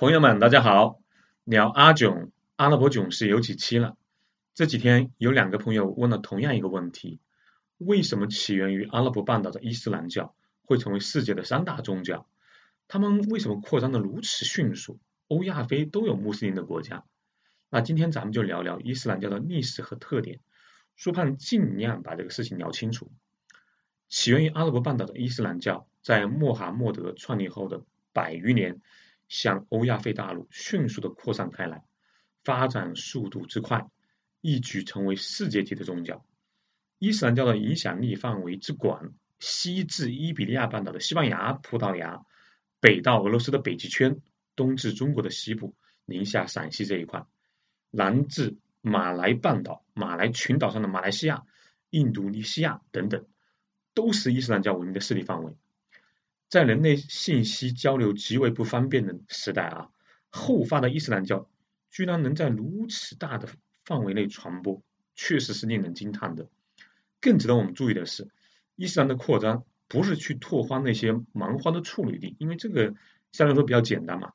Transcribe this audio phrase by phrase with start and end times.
[0.00, 0.98] 朋友们，大家好！
[1.44, 3.98] 聊阿囧、阿拉伯囧是有几期了？
[4.54, 7.20] 这几天有两个朋友问了同样一个问题：
[7.76, 10.34] 为什么起源于阿拉伯半岛的伊斯兰教
[10.64, 12.26] 会成为世界的三大宗教？
[12.88, 14.98] 他们为什么扩张的如此迅速？
[15.28, 17.04] 欧亚非都有穆斯林的国家。
[17.68, 20.40] 那今天咱们就聊聊伊斯兰教的历史和特点，
[20.96, 23.12] 苏盼尽量把这个事情聊清楚。
[24.08, 27.82] 起源于阿拉伯半岛的伊斯兰教，在穆罕默德创立后的
[28.14, 28.80] 百余年。
[29.30, 31.84] 向欧亚非大陆迅速的扩散开来，
[32.44, 33.86] 发展速度之快，
[34.42, 36.26] 一举成为世界级的宗教。
[36.98, 42.26] 伊斯兰教的影响力范围之广，西至伊比利亚半岛的西班牙、葡萄牙，
[42.80, 44.20] 北到俄罗斯的北极圈，
[44.56, 45.74] 东至中国的西部、
[46.04, 47.24] 宁夏、陕西这一块，
[47.90, 51.44] 南至马来半岛、马来群岛上的马来西亚、
[51.90, 53.24] 印度尼西亚等等，
[53.94, 55.56] 都是伊斯兰教文明的势力范围。
[56.50, 59.88] 在人类信息交流极为不方便的时代啊，
[60.30, 61.48] 后发的伊斯兰教
[61.92, 63.48] 居然能在如此大的
[63.84, 64.82] 范围内传播，
[65.14, 66.48] 确实是令人惊叹的。
[67.20, 68.28] 更值得我们注意的是，
[68.74, 72.94] 伊斯兰的扩张不是去拓荒那些蛮荒的处女地，因为这个
[73.30, 74.32] 相对来说比较简单嘛。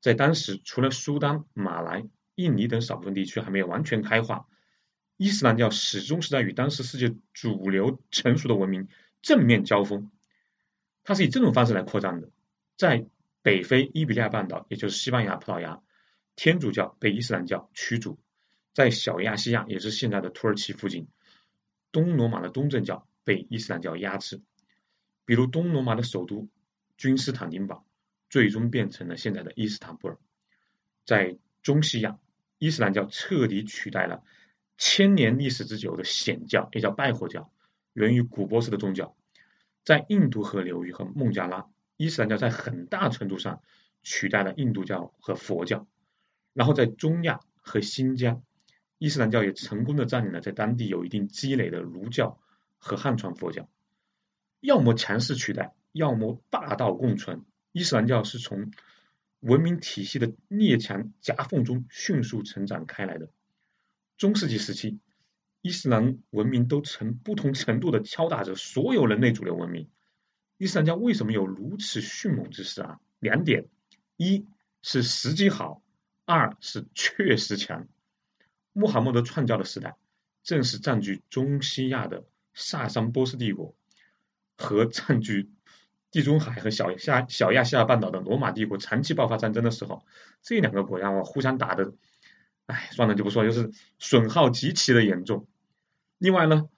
[0.00, 2.04] 在当时，除了苏丹、马来、
[2.36, 4.46] 印尼等少部分地区还没有完全开化，
[5.16, 8.86] 伊斯兰教始终是在与当时世界主流成熟的文明
[9.20, 10.12] 正面交锋。
[11.10, 12.30] 它是以这种方式来扩张的，
[12.76, 13.04] 在
[13.42, 15.82] 北非伊比利亚半岛，也就是西班牙、葡萄牙，
[16.36, 18.16] 天主教被伊斯兰教驱逐；
[18.74, 21.08] 在小亚细亚，也是现在的土耳其附近，
[21.90, 24.40] 东罗马的东正教被伊斯兰教压制。
[25.24, 26.48] 比如东罗马的首都
[26.96, 27.84] 君士坦丁堡，
[28.28, 30.16] 最终变成了现在的伊斯坦布尔。
[31.04, 32.20] 在中西亚，
[32.58, 34.22] 伊斯兰教彻底取代了
[34.78, 37.52] 千年历史之久的显教，也叫拜火教，
[37.94, 39.16] 源于古波斯的宗教。
[39.84, 43.62] 在印度河流域和孟加拉，伊斯兰教在很大程度上
[44.02, 45.86] 取代了印度教和佛教。
[46.52, 48.42] 然后在中亚和新疆，
[48.98, 52.38] 伊斯兰教也成功的占领了在当地有一定积累的儒教
[52.78, 53.68] 和汉传佛教。
[54.60, 57.44] 要么强势取代，要么霸道共存。
[57.72, 58.72] 伊斯兰教是从
[59.40, 63.30] 文明体系的列强夹缝中迅速成长开来的。
[64.18, 64.98] 中世纪时期。
[65.62, 69.88] 伊斯兰文明都成不同程度的敲打着所有人类主流文明。
[70.56, 72.98] 伊斯兰教为什么有如此迅猛之势啊？
[73.18, 73.66] 两点：
[74.16, 74.46] 一
[74.82, 75.82] 是时机好，
[76.24, 77.86] 二是确实强。
[78.72, 79.96] 穆罕默德创教的时代，
[80.42, 83.74] 正是占据中西亚的萨珊波斯帝国
[84.56, 85.50] 和占据
[86.10, 90.04] 地中海和小亚小亚细亚半岛的罗马帝国长期爆发战争的时候。
[90.42, 91.92] 这两个国家我，互相打的。
[92.66, 95.48] 哎，算了就不说，就是损耗极其的严重。
[96.20, 96.68] 另外呢，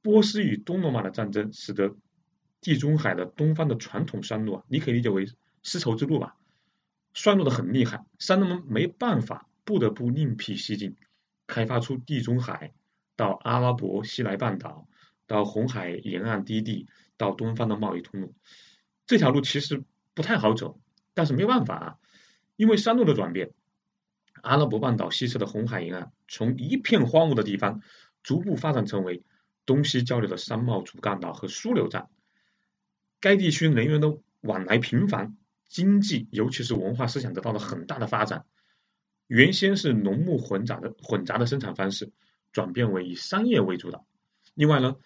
[0.00, 1.96] 波斯与东罗马的战争使得
[2.60, 5.26] 地中海的东方的传统商路啊，你可以理解为
[5.64, 6.36] 丝绸之路吧，
[7.12, 8.06] 衰落的很厉害。
[8.20, 10.94] 商人们没办法，不得不另辟蹊径，
[11.48, 12.72] 开发出地中海
[13.16, 14.86] 到阿拉伯西来半岛
[15.26, 16.86] 到红海沿岸低地
[17.16, 18.36] 到东方的贸易通路。
[19.04, 19.82] 这条路其实
[20.14, 20.80] 不太好走，
[21.12, 21.96] 但是没办法啊，
[22.54, 23.50] 因为商路的转变。
[24.42, 27.80] 阿拉伯半岛西侧的红海沿岸，从一片荒芜的地方，
[28.22, 29.22] 逐步发展成为
[29.66, 32.08] 东西交流的商贸主干道和枢纽站。
[33.20, 35.36] 该地区人员的往来频繁，
[35.68, 38.44] 经济尤其是文化思想得到了很大的发展。
[39.26, 42.12] 原先是农牧混杂的混杂的生产方式，
[42.52, 44.06] 转变为以商业为主导。
[44.54, 44.96] 另外呢，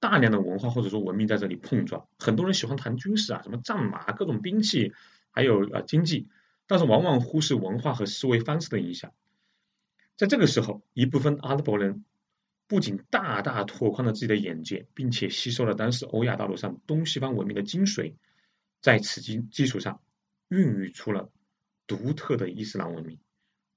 [0.00, 2.06] 大量的文化或者说文明在这里碰撞。
[2.18, 4.92] 很多人喜欢谈军事啊，什么战马、各种兵器，
[5.30, 6.28] 还有呃经济。
[6.66, 9.12] 但是往往忽视文化和思维方式的影响，
[10.16, 12.06] 在这个时候，一部分阿拉伯人
[12.74, 18.14] 不仅大大拓宽了自己的眼界，并且吸收了当时欧亚大陆上东西方文明的精髓，
[18.80, 20.00] 在此基基础上，
[20.48, 21.30] 孕育出了
[21.86, 23.20] 独特的伊斯兰文明。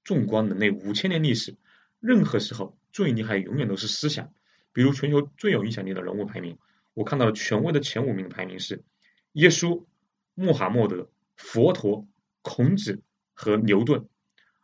[0.02, 1.56] 纵观人类五千年历史，
[2.00, 4.32] 任何时候最厉害永远都是思想。
[4.72, 6.58] 比如全球最有影响力的人物排名，
[6.92, 8.82] 我看到了权威的前五名的排名是
[9.30, 9.84] 耶稣、
[10.34, 12.08] 穆罕默德、佛陀。
[12.42, 13.00] 孔子
[13.32, 14.08] 和牛顿，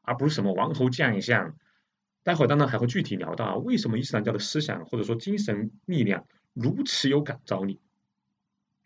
[0.02, 1.56] 而不是什么王侯将相。
[2.24, 7.80] 待会儿当然还会具体聊到为什么伊斯兰教的思想或者说精神力量如此有感召力。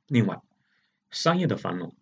[0.07, 0.43] 另外，
[1.11, 1.95] 商业的繁荣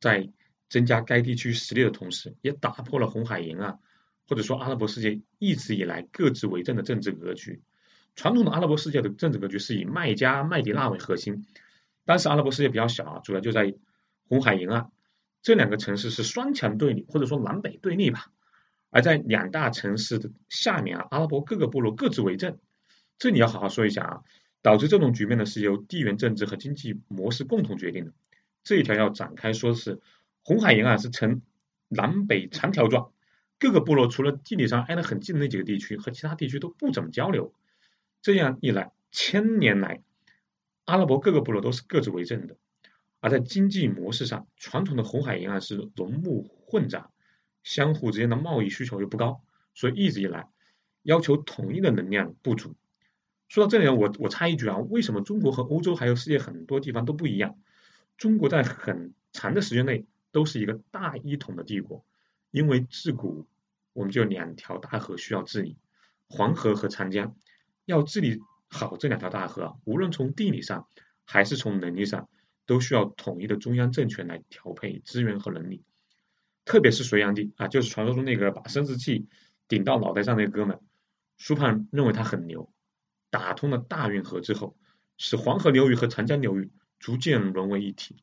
[0.00, 0.30] 在
[0.68, 3.80] 增加该地区实力的同时，也打破了红海沿岸
[4.28, 7.62] 或者说阿拉伯世界一直以来各自为政的政治格局。
[8.14, 11.46] 传统的阿拉伯世界的政治格局是以麦加、麦迪纳为核心，
[12.04, 13.74] 当时阿拉伯世界比较小啊，主要就在
[14.28, 14.90] 红海沿岸。
[15.40, 18.30] 这两个城市是双强对立，或者说南北对立吧。
[18.92, 22.58] 而在两大城市的下面啊，阿拉伯各个部落各自为政。
[23.18, 24.22] 这里要好好说一下啊，
[24.60, 28.12] 导致这种局面呢是由地缘政治和经济模式共同决定的。
[28.62, 30.00] 这一条要展开说，是
[30.42, 31.40] 红海沿岸是呈
[31.88, 33.12] 南北长条状，
[33.58, 37.54] 各个部落除了地理上挨得很近的那几个地区，和其他地区都不怎么交流。
[38.20, 40.02] 这样一来，千年来
[40.84, 42.56] 阿拉伯各个部落都是各自为政的。
[43.20, 47.11] 而在经济模式上，传统的红海沿岸是农牧混杂，
[47.62, 49.42] 相互之间的贸易需求又不高，
[49.74, 50.48] 所以一直以来
[51.02, 52.74] 要求统一的能量不足。
[53.48, 57.58] 说到这里，我我插一句啊，为什么中国和欧洲还有世界很多地方都不一样？
[58.16, 62.04] 中国在很长的时间内都是一个大一统的帝国，
[62.50, 63.46] 因为自古
[63.92, 65.76] 我们就两条大河需要治理，
[66.28, 67.36] 黄河和长江，
[67.84, 70.86] 要治理好这两条大河，无论从地理上
[71.24, 72.28] 还是从能力上。
[72.64, 75.82] 都需要统一的中央政权来调配资源和能力，
[76.64, 79.28] 特别是隋炀帝啊，就是传说中那个把生殖器
[79.68, 80.80] 顶到脑袋上那个哥们，
[81.38, 82.72] 苏盼认为他很牛，
[83.30, 84.76] 打通了大运河之后，
[85.18, 88.22] 使黄河流域和长江流域逐渐沦为一体，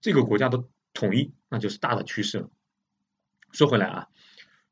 [0.00, 2.50] 这个国家的统一那就是大的趋势了。
[3.52, 4.08] 说回来啊，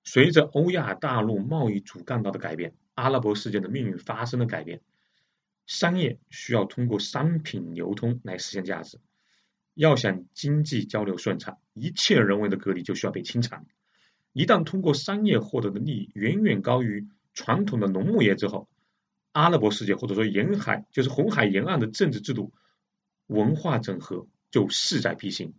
[0.02, 4.80] 随着欧亚大陆贸易主干道的改变，阿拉伯世界的命运发生了改变。
[5.66, 8.98] 商业需要通过商品流通来实现价值，
[9.74, 13.66] 要想经济交流顺畅，一切人为的隔离就需要被清场。
[14.32, 18.68] 一旦通过商业获得的利益远远高于传统的农牧业之后，
[19.32, 22.52] 阿拉伯世界或者说沿海就是红海沿岸的政治制度
[23.26, 25.54] 文化整合就势在必行。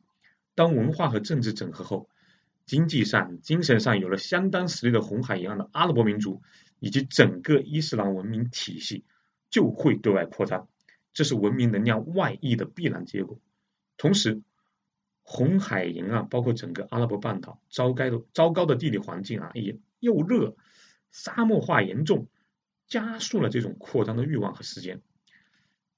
[0.56, 2.10] 当文化和政治整合后，
[2.66, 6.42] 经济上、精神上有了相当实力的红海沿岸的阿拉伯民族
[6.80, 9.04] 以及整个伊斯兰文明体系。
[9.52, 10.68] 就会对外扩张，
[11.14, 13.40] 这是文明能量外溢的必然结果。
[13.98, 14.42] 同时，
[15.24, 20.56] 红海沿岸包括整个阿拉伯半岛，糟糕的糟糕的地理环境啊，也又热，
[21.12, 22.28] 沙漠化严重，
[22.88, 25.02] 加速了这种扩张的欲望和时间。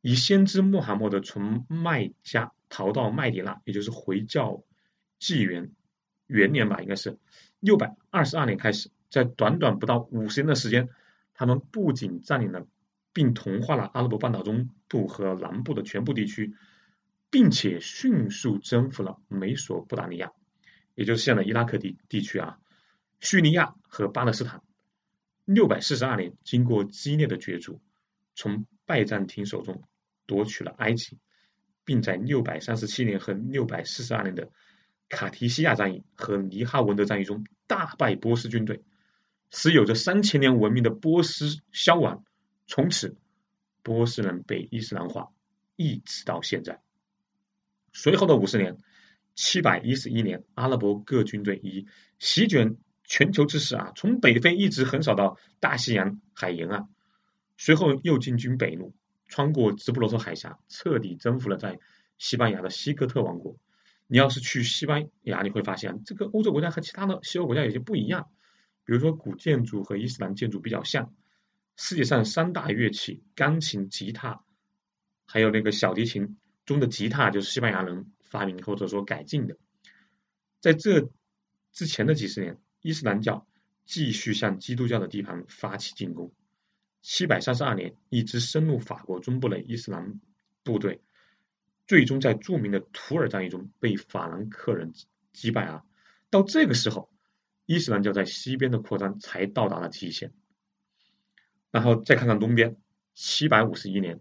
[0.01, 4.63] 以先知穆罕默德从麦加逃到麦迪那，也就是回教
[5.19, 5.71] 纪元
[6.27, 7.17] 元年吧，应该是
[7.59, 10.89] 六百二十二年开始，在短短不到五十年的时间，
[11.33, 12.65] 他们不仅占领了。
[13.13, 16.53] 并同化了阿拉伯半岛中部和南部的全部地区，
[17.29, 20.31] 并且迅速征服了美索不达米亚，
[20.95, 22.59] 也就是现在伊拉克地地区啊，
[23.19, 24.61] 叙利亚和巴勒斯坦。
[25.45, 27.79] 六百四十二年，经过激烈的角逐，
[28.35, 29.83] 从拜占庭手中
[30.25, 31.17] 夺取了埃及，
[31.85, 34.51] 并在六百三十七年和六百四十二年的
[35.07, 38.83] 卡提西亚战役和尼哈文德战役中大败波斯军队，
[39.49, 42.25] 使有着三千年文明的波斯消亡。
[42.65, 43.17] 从此，
[43.83, 45.31] 波斯人被伊斯兰化，
[45.77, 46.81] 一直到现在。
[47.99, 48.77] 随后的五十年，
[49.33, 51.87] 七百一十一年，阿拉伯各军队以
[52.19, 56.87] 席卷全球之势啊，从北非一直横扫到大西洋海沿岸。
[57.57, 58.93] 随后又进军北路，
[59.27, 61.79] 穿过直布罗陀海峡，彻底征服了在
[62.19, 63.57] 西班牙的西哥特王国。
[64.05, 68.29] 你要是去西班牙，你会发现这个欧洲国家和其他的西欧国家有些不一样，
[68.85, 71.11] 比如说古建筑和伊斯兰建筑比较像。
[71.75, 74.43] 世界上三大乐器，钢琴、吉他，
[75.25, 79.57] 还有那个小提琴中的吉他，就是西班牙人发明或者说改进的。
[80.59, 81.09] 在这
[81.71, 83.47] 之前的几十年，伊斯兰教
[83.85, 86.31] 继续向基督教的地盘发起进攻。
[87.01, 90.19] 七百三十二年，一支深入法国中部的伊斯兰
[90.63, 90.99] 部队，
[91.85, 94.91] 最终在著名的图尔战役中被法兰克人
[95.31, 95.85] 击败啊！
[96.29, 97.09] 到这个时候，
[97.65, 100.33] 伊斯兰教在西边的扩张才到达了极限。
[101.71, 102.75] 然后再看看东边，
[103.13, 104.19] 七百五十一年，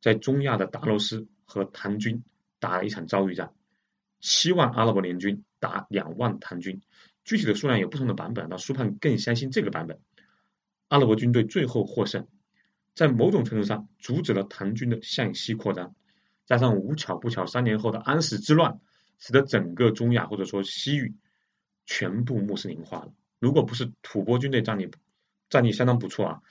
[0.00, 2.22] 在中亚的达罗斯和唐军
[2.60, 3.52] 打了一场遭遇战，
[4.20, 6.80] 七万阿拉伯联军打两万唐军，
[7.24, 9.98] 具体的数量有不同的版本，那苏盼更相信这个版本。
[10.86, 12.28] 阿拉伯军队最后获胜，
[12.94, 15.96] 在某种程度上阻止了唐军的向西扩张，
[16.46, 18.78] 加上无巧不巧三年后的安史之乱，
[19.18, 21.16] 使得整个中亚或者说西域
[21.84, 23.12] 全部穆斯林化了。
[23.40, 24.92] 如果不是吐蕃军队占领。
[25.48, 26.42] 战力相当不错啊，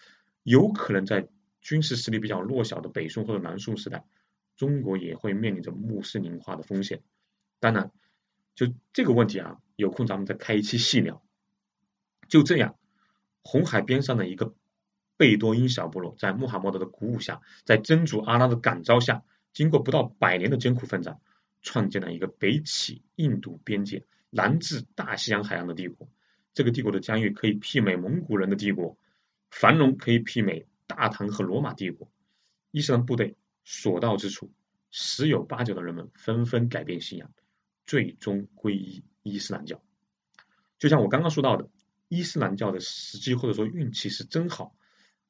[0.44, 1.30] 有可能在
[1.62, 4.04] 军事实力比较弱小的北宋或者南宋时代，
[4.60, 7.02] 中国也会面临着穆斯林化的风险。
[7.62, 7.94] 当然，
[8.56, 11.24] 就这个问题啊，有空咱们再开一期细聊。
[12.28, 12.76] 就这样，
[13.42, 14.54] 红海边上的一个
[15.16, 19.24] 贝多因小部落，在穆罕默德的鼓舞下，在真主阿拉的感召下，
[19.54, 21.22] 经过不到百年的艰苦奋战，
[21.62, 26.10] 创建了一个北起印度边界、南至大西洋海洋的帝国。
[26.54, 28.98] 这个帝国的疆域可以媲美蒙古人的帝国，
[29.50, 32.12] 繁荣可以媲美大唐和罗马帝国。
[32.72, 34.52] 伊斯兰部队所到之处，
[34.92, 37.32] 十有八九的人们纷纷改变信仰，
[37.86, 39.82] 最终皈依伊斯兰教。
[40.78, 41.70] 就像我刚刚说到的，
[42.08, 44.76] 伊斯兰教的时机或者说运气是真好。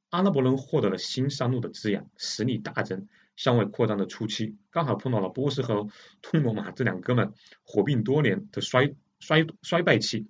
[0.09, 5.87] 阿拉伯人获得了新商路的滋养，实力大增，向外扩张的初期，刚好碰到了波斯和
[6.23, 7.33] 通罗马这两哥们
[7.63, 10.27] 火并多年的衰衰衰败期，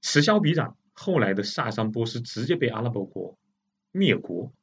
[0.00, 3.38] 此消彼长，后来的萨珊波斯直接被阿拉伯国
[3.90, 4.54] 灭国，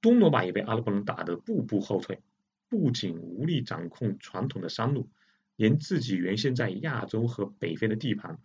[0.00, 2.20] 东罗马也被阿拉伯人打得步步后退，
[2.68, 5.08] 不仅无力掌控传统的商路，
[5.56, 8.38] 连自己原先在亚洲和北非的地盘，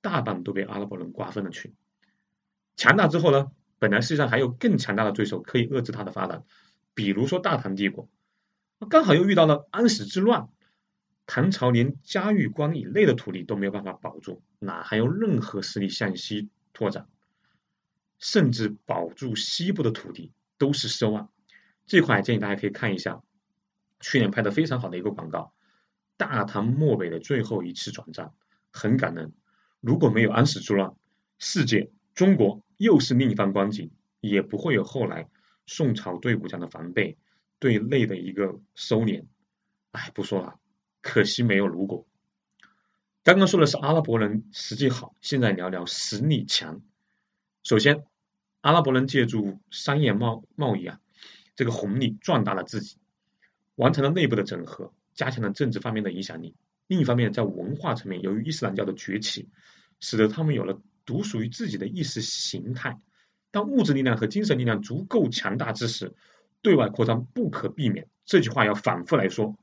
[0.00, 1.74] 大半都被阿拉伯人瓜分了去。
[2.76, 6.44] 强大之后呢，本来世界上还有更强大的对手可以遏制它的发展，
[6.94, 8.08] 比如说大唐帝国，
[8.88, 10.48] 刚好又遇到了安史之乱。
[11.26, 17.06] 唐朝连嘉峪关以内的土地都没有办法保住，哪还有任何势力向西拓展？
[18.18, 21.32] 甚至保住西部的土地都是奢望。
[21.86, 23.22] 这块建议大家可以看一下，
[23.98, 25.54] 去年拍的非常好的一个广告，
[26.18, 28.32] 大唐漠北的最后一次转战，
[28.70, 29.32] 很感人。
[29.80, 30.94] 如果没有安史之乱，
[31.38, 33.90] 世界中国又是另一番光景，
[34.20, 35.30] 也不会有后来
[35.66, 37.16] 宋朝对武将的防备，
[37.58, 39.24] 对内的一个收敛。
[39.92, 40.60] 哎，不说了。
[41.00, 42.06] 可惜没有如果。
[43.24, 46.82] 刚刚说的是阿拉伯人实际好，现在聊聊实力强。
[47.62, 48.04] 首先，
[48.60, 51.00] 阿拉伯人借助商业贸贸易啊，
[51.56, 52.98] 这个红利壮大了自己，
[53.74, 56.54] 完成了内部的整合，加强了政治方面的影响力。
[56.86, 59.48] 另一方面，在文化层面，由于伊斯兰教的崛起，
[60.00, 63.00] 使得他们有了独属于自己的意识形态。
[63.50, 66.14] 当物质力量和精神力量足够强大之时，
[66.62, 68.08] 对外扩张不可避免。
[68.26, 69.56] 这句话要反复来说。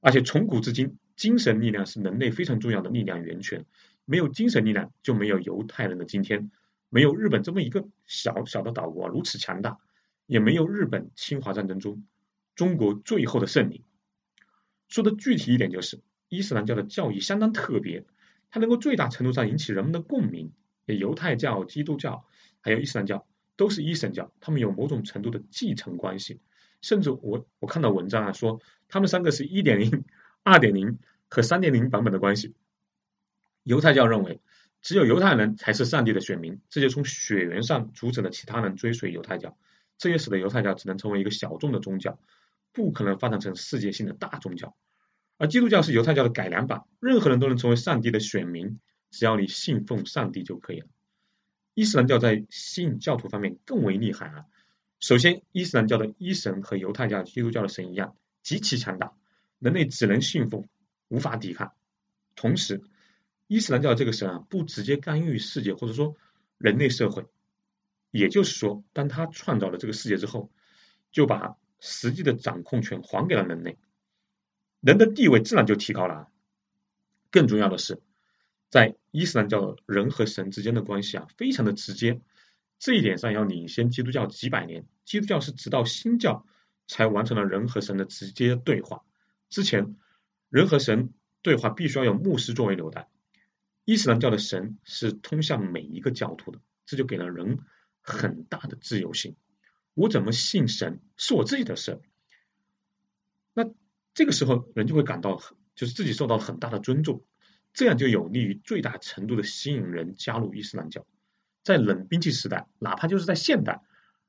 [0.00, 3.64] 而且从古至今，精神力量是人类非常重要的力量源泉。
[4.04, 6.50] 没有精神力量，就没有犹太人的今天，
[6.88, 9.78] 没有日本这么一个小小的岛国如此强大，
[10.26, 12.04] 也没有日本侵华战争中
[12.54, 13.84] 中国最后的胜利。
[14.88, 18.04] 说的具体一点，就是伊斯兰教的教义相当特别，
[18.50, 20.52] 它能够最大程度上引起人们的共鸣。
[20.86, 22.24] 犹太教、基督教
[22.60, 23.26] 还有伊斯兰教
[23.56, 26.40] 都是一神教，他们有某种程度的继承关系。
[26.80, 30.04] 甚至我我看到文章啊说，他们三个是一点零、
[30.44, 32.54] 二点零和三点零版本的关系。
[33.64, 34.40] 犹太教认为，
[34.86, 39.58] 只有犹太人才是上帝的选民，这就从血缘上阻止了其他人追随犹太教，
[39.98, 42.20] 这也使得犹太教只能成为一个小众的宗教，
[42.72, 44.76] 不可能发展成世界性的大宗教。
[45.38, 48.78] 而基督教是犹太教的改良版，任何人都能成为上帝的选民，
[49.10, 50.86] 只要你信奉上帝就可以了。
[51.74, 54.44] 伊斯兰教在吸引教徒方面更为厉害啊。
[55.00, 58.14] 首先，伊斯兰教的一神和犹太教、基督教的神一样
[58.44, 59.14] 极其强大，
[59.58, 60.68] 人类只能信奉，
[61.08, 61.72] 无法抵抗。
[62.36, 62.82] 同时，
[63.46, 66.16] 伊斯兰教这个神啊，不直接干预世界或者说
[66.58, 67.26] 人类社会，
[68.10, 70.50] 也就是说，当他创造了这个世界之后，
[71.12, 73.78] 就把实际的掌控权还给了人类，
[74.80, 76.28] 人的地位自然就提高了。
[77.30, 78.00] 更重要的是，
[78.68, 82.20] 在伊斯兰教人和神之间的关系啊，非常的直接。
[82.78, 86.44] 这一点上要领先基督教几百年，基督教是直到新教
[86.86, 89.02] 才完成了人和神的直接对话。
[89.48, 89.96] 之前
[90.50, 93.08] 人和神对话必须要有牧师作为纽带。
[93.86, 97.60] 伊斯兰教的神是通向每一个教徒的，这就给了人
[98.00, 99.36] 很大的自由性。
[99.94, 102.00] 我怎么信神是我自己的事。
[103.54, 103.70] 那
[104.12, 105.40] 这个时候人就会感到
[105.76, 107.22] 就是自己受到了很大的尊重，
[107.72, 111.06] 这样就有利于最大程度的吸引人加入伊斯兰教。
[111.62, 113.82] 在冷兵器时代，哪怕就是在现代，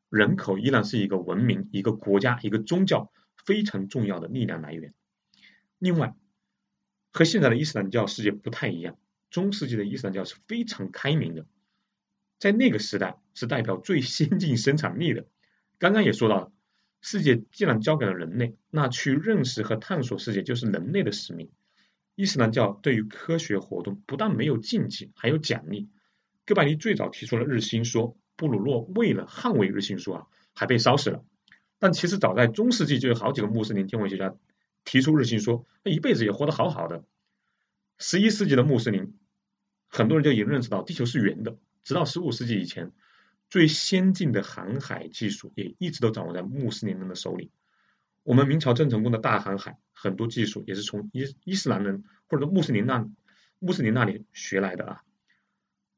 [0.10, 3.12] 人口依然是一个文明、一个国家、一个宗教
[3.44, 4.94] 非常重要的力量来源。
[5.80, 6.14] 另外，
[7.12, 8.98] 和现在的伊斯兰教世界不太一样，
[9.30, 11.46] 中世纪的伊斯兰教是非常开明的，
[12.40, 15.26] 在那个时代是代表最先进生产力的。
[15.80, 16.52] 刚刚也说到了，
[17.02, 21.50] 世界既然交给了人类，那去认识和探索世界就是人类的使命。
[22.16, 25.88] 伊斯兰教对于科学活动不但没有禁忌，还有奖励。
[26.46, 31.24] 哥白尼最早提出了日心说，布鲁诺为了捍卫日心说啊，还被烧死了。
[31.78, 34.36] 但其实早在中世纪就有好几个穆斯林天文学家
[34.84, 37.04] 提出日心说，他一辈子也活得好好的。
[38.00, 39.18] 十一世纪的穆斯林，
[39.88, 41.58] 很多人就已经认识到地球是圆的。
[41.84, 42.92] 直到十五世纪以前，
[43.50, 47.52] 最先进的航海技术也一直都掌握在穆斯林人的手里。
[48.24, 53.10] 我们明朝郑成功的大航海，很多技术也是从伊伊斯兰人或者穆斯林那
[53.60, 55.04] 穆斯林那里学来的啊。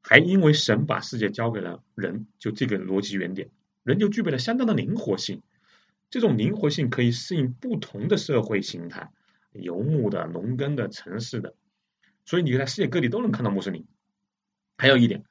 [0.00, 3.50] 还因为神把世界交给了人，就这个逻辑原点，
[3.82, 5.42] 人就具备了相当的灵活性。
[6.08, 9.12] 这种灵活性可以适应不同的社会形态，
[9.52, 11.54] 游牧的、农耕的、城市的。
[12.30, 13.88] 所以你在世界各地都能看到穆斯林。
[14.78, 15.24] 还有一点，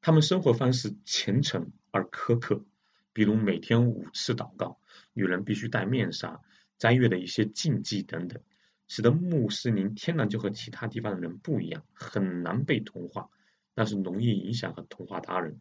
[0.00, 2.64] 他们生活方式虔诚而苛刻，
[3.12, 4.78] 比如每天五次祷告，
[5.14, 6.40] 女人必须戴面纱，
[6.78, 8.40] 斋月的一些禁忌等等，
[8.86, 13.30] 使得穆斯林天然就和其他地方的人不一样，很难被同化。
[13.74, 15.58] 但是容易影响和同化他人，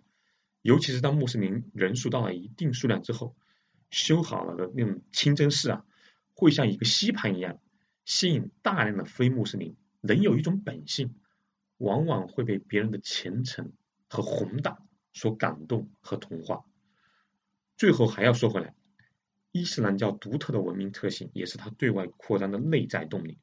[0.61, 3.35] 尤其是当穆斯林人数到了一定数量之后，
[3.89, 5.83] 修好了的那种清真寺啊，
[6.35, 7.57] 会像一个吸盘一样，
[8.05, 11.15] 吸引大量的非穆斯林，人有一种本性，
[11.77, 13.73] 往往会被别人的虔诚
[14.07, 16.65] 和宏大所感动和同化。
[17.77, 18.73] 最后还要说回来，
[19.51, 23.39] 伊斯兰教独特的文明特性，也是它对外扩张的内在动力。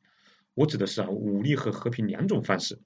[0.55, 2.81] 我指的是啊，武力和和平两种方式。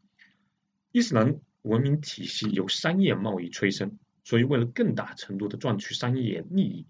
[0.90, 6.86] 伊斯兰文明体系由商业贸易催生，所以为了更大程度的赚取商业利益，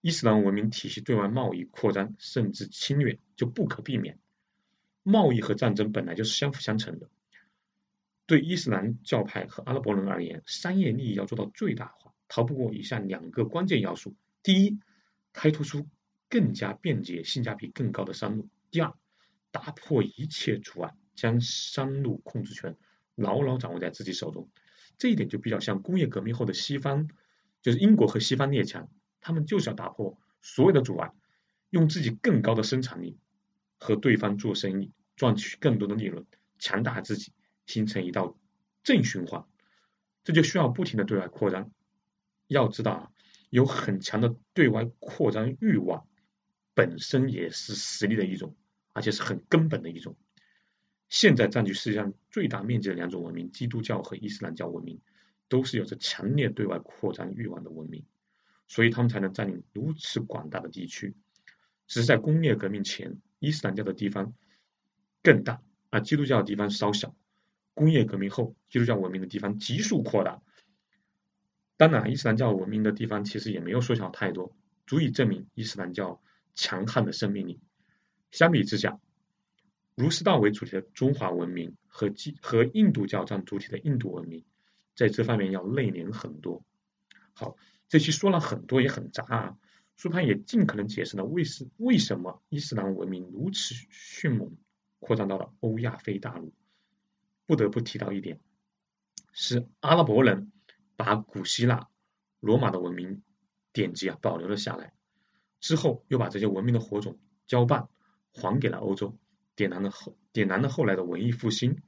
[0.00, 4.18] 伊斯兰文明体系对外贸易扩张甚至侵略就不可避免。
[5.04, 7.08] 贸易和战争本来就是相辅相成的。
[8.26, 14.80] 对伊斯兰教派和阿拉伯人而言，商业利益要做到最大化，逃不过以下两个关键要素：第一，
[15.34, 15.86] 开拓出
[16.30, 18.94] 更加便捷、性价比更高的商路；第二，
[19.50, 22.74] 打破一切阻碍，将商路控制权
[23.14, 24.48] 牢牢掌握在自己手中。
[24.96, 27.08] 这一点就比较像工业革命后的西方，
[27.60, 28.88] 就是英国和西方列强，
[29.20, 31.12] 他们就是要打破所有的阻碍，
[31.68, 33.18] 用自己更高的生产力。
[33.84, 36.24] 和对方做生意，赚取更多的利润，
[36.58, 37.34] 强大自己，
[37.66, 38.34] 形成一道
[38.82, 39.44] 正循环。
[40.22, 41.70] 这就需要不停的对外扩张。
[42.46, 43.12] 要知道啊，
[43.50, 46.08] 有很强的对外扩张欲望，
[46.72, 48.56] 本身也是实力的一种，
[48.94, 50.16] 而且是很根本的一种。
[51.10, 55.02] 现在占据世界上最大面积的两种文明，基督教和伊斯兰教文明，
[55.50, 58.06] 都是有着强烈对外扩张欲望的文明，
[58.66, 61.14] 所以他们才能占领如此广大的地区。
[61.86, 63.20] 只是在工业革命前。
[63.44, 64.32] 伊斯兰教的地方
[65.22, 65.60] 更大，
[65.90, 67.14] 而基督教的地方稍小。
[67.74, 70.40] 工业革命后，基督教文明的地方急速扩大。
[71.76, 76.22] 当然，伊斯兰教文明的地方其实也没有缩小太多，足以证明伊斯兰教
[76.54, 77.60] 强悍的生命力。
[78.30, 79.00] 相比之下，
[79.96, 84.44] 儒释道为主体的中华文明和基和印度教占主体的印度文明，
[84.94, 86.64] 在这方面要内敛很多。
[87.32, 87.56] 好，
[87.88, 89.56] 这期说了很多，也很杂啊。
[89.96, 94.56] 苏潘也尽可能解释了为什为什么伊斯兰文明如此迅猛
[94.98, 96.52] 扩张到了欧亚非大陆。
[97.46, 98.40] 不得不提到一点，
[99.32, 100.50] 是阿拉伯人
[100.96, 101.88] 把古希腊、
[102.40, 103.22] 罗马的文明
[103.72, 104.94] 典籍啊保留了下来，
[105.60, 107.88] 之后又把这些文明的火种交办
[108.32, 109.18] 还给了欧洲，
[109.54, 111.82] 点燃了后点燃了后来的文艺复兴，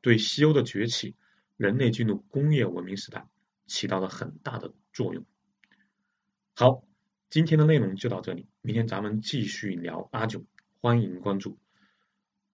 [0.00, 1.14] 对西欧的崛起、
[1.56, 3.28] 人类进入工业文明时代
[3.66, 5.24] 起到了很大的作用。
[6.54, 6.84] 好。
[7.32, 10.44] 今天的内容就到这里，明天咱们继续聊阿九，
[10.82, 11.58] 欢迎关注。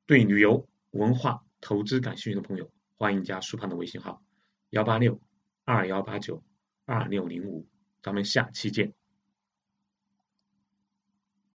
[0.06, 4.22] 对旅游、文化、投资感兴趣的朋友，欢迎加苏胖的微信号：
[4.70, 5.20] 幺八六
[5.64, 6.44] 二幺八九
[6.84, 7.66] 二六零五，
[8.04, 8.94] 咱们下期见。